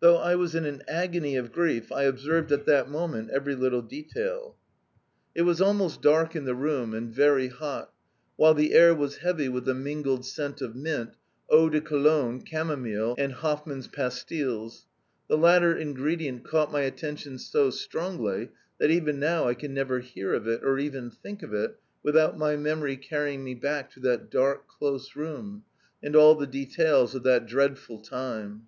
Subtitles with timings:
[0.00, 3.82] Though I was in an agony of grief, I observed at that moment every little
[3.82, 4.56] detail.
[5.34, 7.92] It was almost dark in the room, and very hot,
[8.36, 11.16] while the air was heavy with the mingled, scent of mint,
[11.50, 14.86] eau de cologne, camomile, and Hoffman's pastilles.
[15.28, 18.48] The latter ingredient caught my attention so strongly
[18.78, 22.38] that even now I can never hear of it, or even think of it, without
[22.38, 25.64] my memory carrying me back to that dark, close room,
[26.02, 28.66] and all the details of that dreadful time.